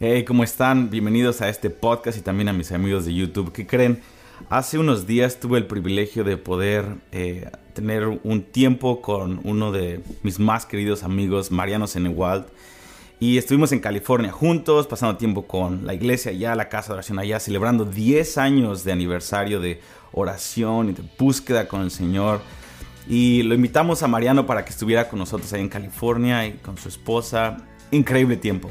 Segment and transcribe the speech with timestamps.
[0.00, 0.90] Hey, ¿cómo están?
[0.90, 3.50] Bienvenidos a este podcast y también a mis amigos de YouTube.
[3.50, 4.00] ¿Qué creen?
[4.48, 10.00] Hace unos días tuve el privilegio de poder eh, tener un tiempo con uno de
[10.22, 12.46] mis más queridos amigos, Mariano Senewald.
[13.18, 17.18] Y estuvimos en California juntos, pasando tiempo con la iglesia allá, la casa de oración
[17.18, 19.80] allá, celebrando 10 años de aniversario de
[20.12, 22.40] oración y de búsqueda con el Señor.
[23.08, 26.78] Y lo invitamos a Mariano para que estuviera con nosotros ahí en California y con
[26.78, 27.56] su esposa.
[27.90, 28.70] Increíble tiempo.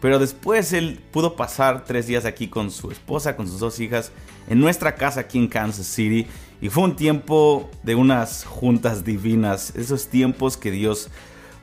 [0.00, 4.12] Pero después él pudo pasar tres días aquí con su esposa, con sus dos hijas,
[4.48, 6.26] en nuestra casa aquí en Kansas City.
[6.60, 11.10] Y fue un tiempo de unas juntas divinas, esos tiempos que Dios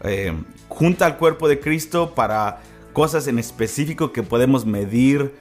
[0.04, 0.34] eh,
[0.70, 2.62] junta al cuerpo de Cristo para
[2.94, 5.34] cosas en específico que podemos medir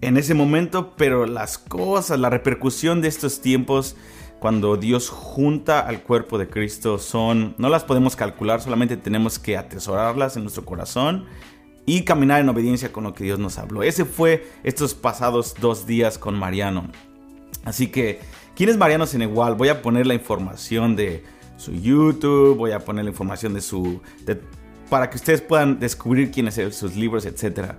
[0.00, 3.96] en ese momento, pero las cosas, la repercusión de estos tiempos
[4.40, 9.56] cuando Dios junta al cuerpo de Cristo son, no las podemos calcular, solamente tenemos que
[9.56, 11.26] atesorarlas en nuestro corazón
[11.86, 13.82] y caminar en obediencia con lo que Dios nos habló.
[13.82, 16.88] Ese fue estos pasados dos días con Mariano.
[17.64, 18.20] Así que,
[18.54, 19.54] ¿quién es Mariano Senegual?
[19.54, 21.24] Voy a poner la información de
[21.56, 24.00] su YouTube, voy a poner la información de su...
[24.88, 27.72] para que ustedes puedan descubrir quién es sus libros, etc.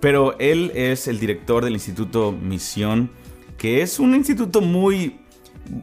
[0.00, 3.10] Pero él es el director del Instituto Misión,
[3.56, 5.20] que es un instituto muy,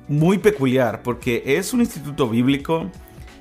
[0.08, 2.90] muy peculiar, porque es un instituto bíblico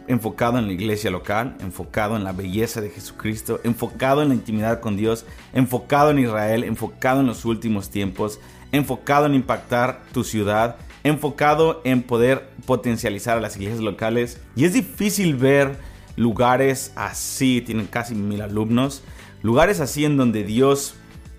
[0.09, 4.81] enfocado en la iglesia local, enfocado en la belleza de Jesucristo, enfocado en la intimidad
[4.81, 8.41] con Dios, enfocado en Israel, enfocado en los últimos tiempos,
[8.73, 14.41] enfocado en impactar tu ciudad, enfocado en poder potencializar a las iglesias locales.
[14.57, 15.79] Y es difícil ver
[16.17, 19.03] lugares así, tienen casi mil alumnos,
[19.43, 20.95] lugares así en donde Dios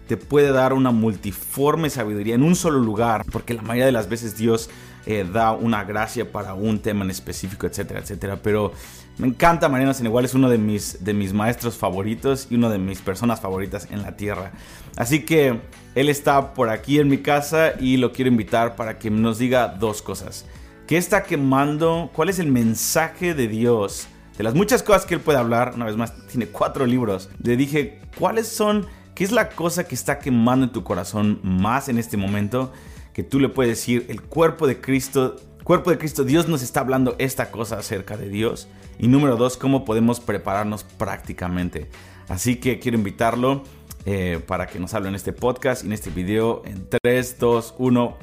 [0.08, 4.08] te puede dar una multiforme sabiduría en un solo lugar, porque la mayoría de las
[4.08, 4.70] veces Dios
[5.08, 8.40] eh, da una gracia para un tema en específico, etcétera, etcétera.
[8.44, 8.74] Pero
[9.18, 12.78] me encanta Mariano igual es uno de mis, de mis maestros favoritos y uno de
[12.78, 14.52] mis personas favoritas en la tierra.
[14.98, 15.62] Así que
[15.96, 19.70] él está por aquí en mi casa y lo quiero invitar para que nos diga
[19.70, 20.46] dos cosas.
[20.88, 22.12] ¿Qué está quemando?
[22.14, 24.10] ¿Cuál es el mensaje de Dios?
[24.38, 27.30] De las muchas cosas que él puede hablar, una vez más, tiene cuatro libros.
[27.42, 28.86] Le dije, ¿cuáles son?
[29.16, 32.74] ¿Qué es la cosa que está quemando en tu corazón más en este momento?
[33.18, 36.82] Que tú le puedes decir, el cuerpo de Cristo, cuerpo de Cristo, Dios nos está
[36.82, 38.68] hablando esta cosa acerca de Dios.
[39.00, 41.90] Y número dos, cómo podemos prepararnos prácticamente.
[42.28, 43.64] Así que quiero invitarlo
[44.06, 47.74] eh, para que nos hable en este podcast y en este video en 3, 2,
[47.80, 48.18] 1.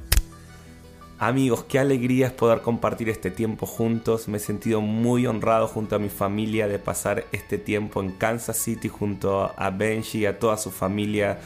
[1.18, 4.28] Amigos, qué alegría es poder compartir este tiempo juntos.
[4.28, 8.58] Me he sentido muy honrado junto a mi familia de pasar este tiempo en Kansas
[8.58, 11.40] City junto a Benji y a toda su familia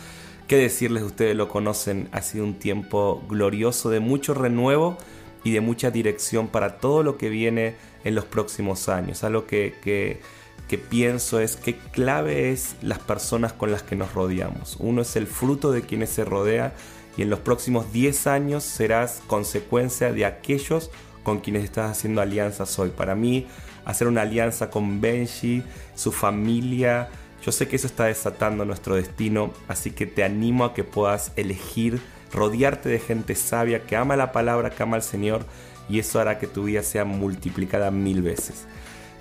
[0.49, 4.97] qué decirles, ustedes lo conocen, ha sido un tiempo glorioso de mucho renuevo
[5.45, 9.23] y de mucha dirección para todo lo que viene en los próximos años.
[9.23, 10.21] Algo que, que,
[10.67, 14.77] que pienso es que clave es las personas con las que nos rodeamos.
[14.81, 16.73] Uno es el fruto de quienes se rodea
[17.17, 20.91] y en los próximos 10 años serás consecuencia de aquellos
[21.25, 22.89] con quienes estás haciendo alianzas hoy.
[22.89, 23.47] Para mí,
[23.85, 25.63] hacer una alianza con Benji,
[25.95, 27.11] su familia,
[27.43, 31.33] yo sé que eso está desatando nuestro destino, así que te animo a que puedas
[31.37, 32.01] elegir
[32.33, 35.45] rodearte de gente sabia que ama la palabra, que ama al Señor,
[35.89, 38.67] y eso hará que tu vida sea multiplicada mil veces.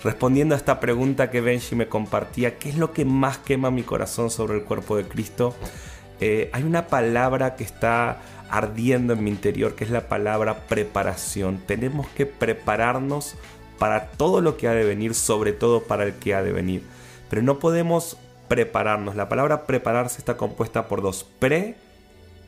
[0.03, 3.83] Respondiendo a esta pregunta que Benji me compartía, ¿qué es lo que más quema mi
[3.83, 5.55] corazón sobre el cuerpo de Cristo?
[6.19, 11.59] Eh, hay una palabra que está ardiendo en mi interior, que es la palabra preparación.
[11.65, 13.35] Tenemos que prepararnos
[13.79, 16.83] para todo lo que ha de venir, sobre todo para el que ha de venir.
[17.29, 18.17] Pero no podemos
[18.47, 19.15] prepararnos.
[19.15, 21.75] La palabra prepararse está compuesta por dos, pre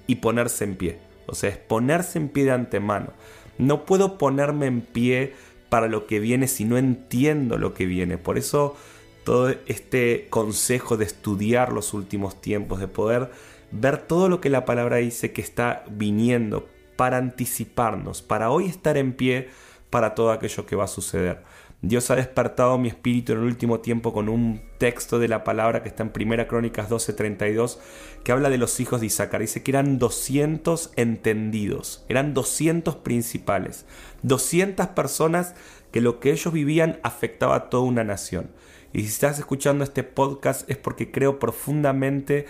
[0.07, 0.99] y ponerse en pie.
[1.27, 3.13] O sea, es ponerse en pie de antemano.
[3.57, 5.33] No puedo ponerme en pie
[5.69, 8.17] para lo que viene si no entiendo lo que viene.
[8.17, 8.75] Por eso
[9.23, 13.29] todo este consejo de estudiar los últimos tiempos, de poder
[13.71, 18.97] ver todo lo que la palabra dice que está viniendo para anticiparnos, para hoy estar
[18.97, 19.49] en pie
[19.89, 21.43] para todo aquello que va a suceder.
[21.81, 25.81] Dios ha despertado mi espíritu en el último tiempo con un texto de la palabra
[25.81, 27.79] que está en Primera Crónicas 12:32
[28.25, 29.39] que habla de los hijos de Isaacar.
[29.39, 33.85] Dice que eran 200 entendidos, eran 200 principales,
[34.23, 35.55] 200 personas
[35.93, 38.51] que lo que ellos vivían afectaba a toda una nación.
[38.91, 42.45] Y si estás escuchando este podcast es porque creo profundamente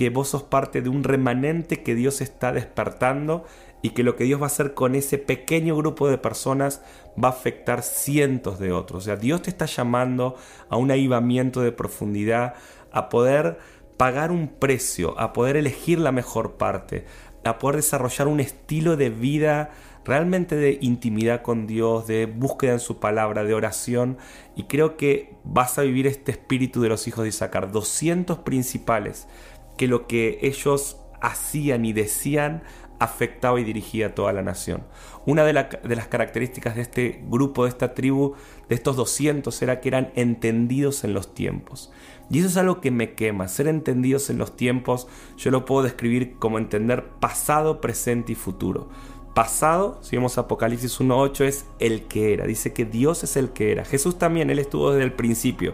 [0.00, 3.44] que vos sos parte de un remanente que Dios está despertando
[3.82, 6.80] y que lo que Dios va a hacer con ese pequeño grupo de personas
[7.22, 9.02] va a afectar cientos de otros.
[9.02, 10.36] O sea, Dios te está llamando
[10.70, 12.54] a un avivamiento de profundidad,
[12.90, 13.58] a poder
[13.98, 17.04] pagar un precio, a poder elegir la mejor parte,
[17.44, 19.68] a poder desarrollar un estilo de vida
[20.02, 24.16] realmente de intimidad con Dios, de búsqueda en su palabra, de oración.
[24.56, 27.70] Y creo que vas a vivir este espíritu de los hijos de Isaacar.
[27.70, 29.28] 200 principales
[29.80, 32.64] que lo que ellos hacían y decían
[32.98, 34.82] afectaba y dirigía a toda la nación.
[35.24, 38.34] Una de, de, las características de este grupo, de esta tribu,
[38.68, 41.90] de estos 200, era que eran entendidos en los tiempos.
[42.28, 45.82] Y eso es algo que me quema, ser entendidos en los tiempos, yo lo puedo
[45.82, 48.90] describir como entender pasado, presente y futuro.
[49.34, 53.72] Pasado, si vemos Apocalipsis 1.8, es el que era, dice que Dios es el que
[53.72, 53.86] era.
[53.86, 55.72] Jesús también, Él estuvo desde el principio.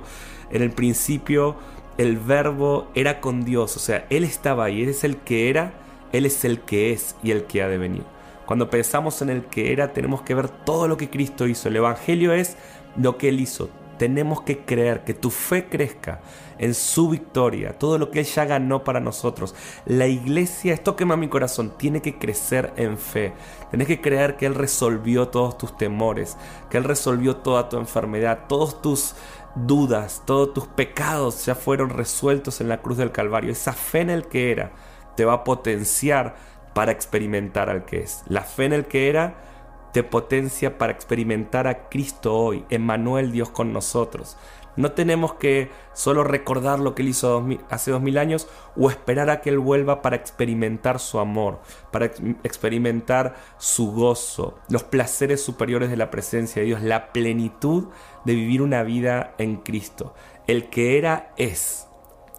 [0.52, 1.56] En el principio
[1.98, 5.72] el verbo era con Dios, o sea, Él estaba ahí, Él es el que era,
[6.12, 8.04] Él es el que es y el que ha de venir.
[8.44, 11.68] Cuando pensamos en el que era, tenemos que ver todo lo que Cristo hizo.
[11.68, 12.56] El Evangelio es
[12.96, 16.20] lo que Él hizo, tenemos que creer, que tu fe crezca
[16.58, 19.54] en su victoria, todo lo que Él ya ganó para nosotros.
[19.84, 23.32] La iglesia, esto quema mi corazón, tiene que crecer en fe.
[23.70, 26.36] Tienes que creer que Él resolvió todos tus temores,
[26.70, 29.14] que Él resolvió toda tu enfermedad, todos tus
[29.54, 33.52] dudas, todos tus pecados ya fueron resueltos en la cruz del Calvario.
[33.52, 34.72] Esa fe en el que era
[35.16, 36.36] te va a potenciar
[36.74, 38.22] para experimentar al que es.
[38.28, 39.55] La fe en el que era
[39.96, 44.36] te potencia para experimentar a Cristo hoy, Emmanuel Dios con nosotros.
[44.76, 48.46] No tenemos que solo recordar lo que Él hizo hace dos mil años
[48.76, 51.60] o esperar a que Él vuelva para experimentar su amor,
[51.92, 52.10] para
[52.44, 57.86] experimentar su gozo, los placeres superiores de la presencia de Dios, la plenitud
[58.26, 60.12] de vivir una vida en Cristo.
[60.46, 61.88] El que era es.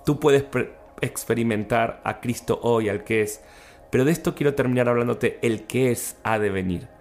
[0.06, 0.46] Tú puedes
[1.02, 3.42] experimentar a Cristo hoy, al que es.
[3.90, 6.97] Pero de esto quiero terminar hablándote, el que es ha de venir.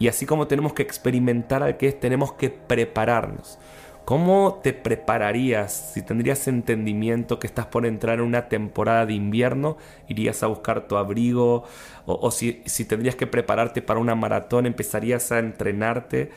[0.00, 3.58] Y así como tenemos que experimentar al que es, tenemos que prepararnos.
[4.06, 9.76] ¿Cómo te prepararías si tendrías entendimiento que estás por entrar en una temporada de invierno?
[10.08, 11.64] ¿Irías a buscar tu abrigo?
[12.06, 16.30] O, si, si tendrías que prepararte para una maratón, empezarías a entrenarte.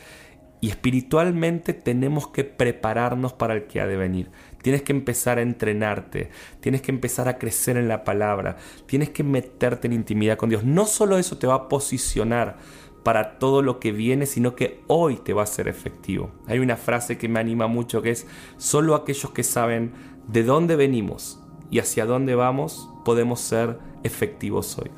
[0.61, 4.29] Y espiritualmente tenemos que prepararnos para el que ha de venir.
[4.61, 6.29] Tienes que empezar a entrenarte,
[6.59, 8.55] tienes que empezar a crecer en la palabra,
[8.85, 10.63] tienes que meterte en intimidad con Dios.
[10.63, 12.57] No solo eso te va a posicionar
[13.03, 16.31] para todo lo que viene, sino que hoy te va a ser efectivo.
[16.47, 18.27] Hay una frase que me anima mucho que es,
[18.57, 19.91] solo aquellos que saben
[20.27, 21.39] de dónde venimos
[21.69, 24.89] y hacia dónde vamos podemos ser efectivos hoy.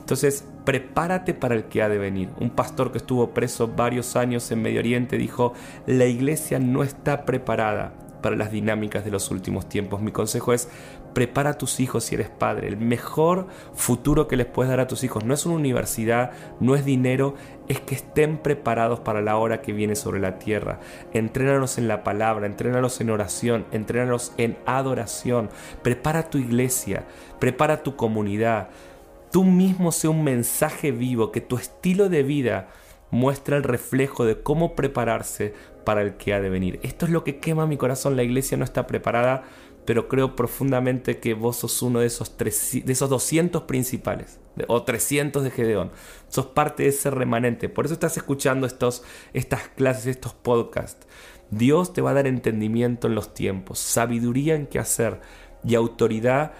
[0.00, 2.28] Entonces, prepárate para el que ha de venir.
[2.40, 5.52] Un pastor que estuvo preso varios años en Medio Oriente dijo,
[5.86, 10.00] la iglesia no está preparada para las dinámicas de los últimos tiempos.
[10.00, 10.68] Mi consejo es,
[11.12, 12.68] prepara a tus hijos si eres padre.
[12.68, 16.74] El mejor futuro que les puedes dar a tus hijos no es una universidad, no
[16.74, 17.34] es dinero,
[17.68, 20.80] es que estén preparados para la hora que viene sobre la tierra.
[21.12, 25.50] Entrénalos en la palabra, entrénalos en oración, entrénalos en adoración.
[25.82, 27.04] Prepara tu iglesia,
[27.38, 28.68] prepara tu comunidad.
[29.30, 32.68] Tú mismo sea un mensaje vivo, que tu estilo de vida
[33.12, 35.54] muestra el reflejo de cómo prepararse
[35.84, 36.80] para el que ha de venir.
[36.82, 38.16] Esto es lo que quema mi corazón.
[38.16, 39.44] La iglesia no está preparada,
[39.84, 45.44] pero creo profundamente que vos sos uno de esos, de esos 200 principales, o 300
[45.44, 45.90] de Gedeón.
[46.28, 47.68] Sos parte de ese remanente.
[47.68, 49.04] Por eso estás escuchando estos,
[49.34, 51.06] estas clases, estos podcasts.
[51.50, 55.20] Dios te va a dar entendimiento en los tiempos, sabiduría en qué hacer
[55.62, 56.52] y autoridad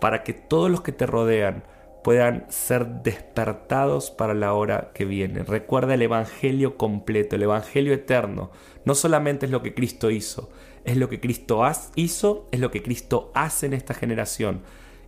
[0.00, 1.64] para que todos los que te rodean
[2.06, 5.42] puedan ser despertados para la hora que viene.
[5.42, 8.52] Recuerda el Evangelio completo, el Evangelio eterno.
[8.84, 10.48] No solamente es lo que Cristo hizo,
[10.84, 11.64] es lo que Cristo
[11.96, 14.62] hizo, es lo que Cristo hace en esta generación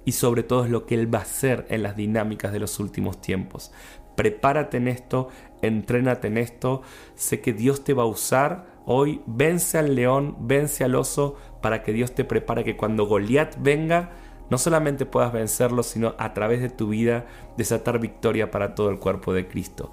[0.04, 2.80] y sobre todo es lo que Él va a hacer en las dinámicas de los
[2.80, 3.70] últimos tiempos.
[4.16, 5.28] Prepárate en esto,
[5.62, 6.82] entrénate en esto,
[7.14, 8.66] sé que Dios te va a usar.
[8.86, 13.54] Hoy vence al león, vence al oso, para que Dios te prepare que cuando Goliat
[13.60, 14.10] venga,
[14.50, 17.26] no solamente puedas vencerlo, sino a través de tu vida
[17.56, 19.90] desatar victoria para todo el cuerpo de Cristo.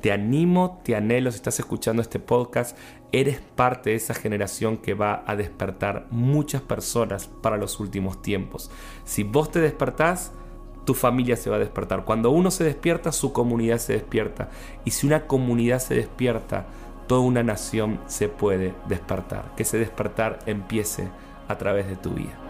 [0.00, 2.78] Te animo, te anhelo, si estás escuchando este podcast,
[3.10, 8.70] eres parte de esa generación que va a despertar muchas personas para los últimos tiempos.
[9.04, 10.32] Si vos te despertás,
[10.84, 12.04] tu familia se va a despertar.
[12.04, 14.48] Cuando uno se despierta, su comunidad se despierta.
[14.84, 16.66] Y si una comunidad se despierta,
[17.08, 19.54] toda una nación se puede despertar.
[19.56, 21.08] Que ese despertar empiece
[21.48, 22.47] a través de tu vida.